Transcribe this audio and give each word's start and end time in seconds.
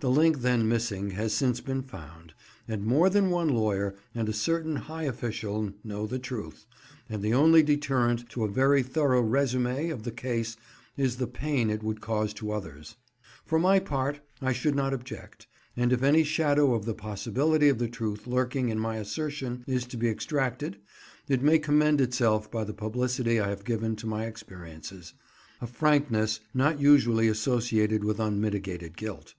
The 0.00 0.08
link 0.12 0.42
then 0.42 0.68
missing 0.68 1.10
has 1.10 1.32
since 1.32 1.60
been 1.60 1.82
found; 1.82 2.32
and 2.68 2.84
more 2.86 3.10
than 3.10 3.30
one 3.30 3.48
lawyer, 3.48 3.96
and 4.14 4.28
a 4.28 4.32
certain 4.32 4.76
high 4.76 5.02
official, 5.02 5.72
know 5.82 6.06
the 6.06 6.20
truth; 6.20 6.66
and 7.08 7.20
the 7.20 7.34
only 7.34 7.64
deterrent 7.64 8.28
to 8.30 8.44
a 8.44 8.48
very 8.48 8.84
thorough 8.84 9.20
résumé 9.24 9.92
of 9.92 10.04
the 10.04 10.12
case 10.12 10.56
is 10.96 11.16
the 11.16 11.26
pain 11.26 11.68
it 11.68 11.82
would 11.82 12.00
cause 12.00 12.32
to 12.34 12.52
others. 12.52 12.94
For 13.44 13.58
my 13.58 13.80
own 13.80 13.86
part, 13.86 14.20
I 14.40 14.52
should 14.52 14.76
not 14.76 14.94
object, 14.94 15.48
and 15.76 15.92
if 15.92 16.04
any 16.04 16.22
shadow 16.22 16.74
of 16.74 16.84
the 16.84 16.94
"possibility" 16.94 17.68
of 17.68 17.78
the 17.80 17.88
truth 17.88 18.24
lurking 18.28 18.68
in 18.68 18.78
my 18.78 18.98
assertion 18.98 19.64
is 19.66 19.84
to 19.86 19.96
be 19.96 20.08
extracted, 20.08 20.76
it 21.28 21.42
may 21.42 21.58
commend 21.58 22.00
itself 22.00 22.48
by 22.52 22.62
the 22.62 22.72
publicity 22.72 23.40
I 23.40 23.48
have 23.48 23.64
given 23.64 23.96
to 23.96 24.06
my 24.06 24.26
experiences—a 24.26 25.66
frankness 25.66 26.38
not 26.54 26.78
usually 26.80 27.26
associated 27.26 28.04
with 28.04 28.20
unmitigated 28.20 28.96
guilt. 28.96 29.34